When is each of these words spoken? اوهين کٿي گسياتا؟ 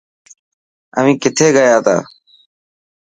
اوهين 0.95 1.17
کٿي 1.23 1.47
گسياتا؟ 1.55 1.97